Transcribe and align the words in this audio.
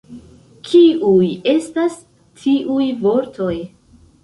Kiuj 0.69 1.27
estas 1.53 1.99
tiuj 2.41 2.91
vortoj? 3.07 3.55